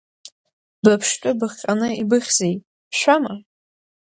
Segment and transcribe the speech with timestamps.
[0.83, 2.55] Быԥштәы быхҟьаны ибыхьзеи,
[2.89, 3.33] бшәама?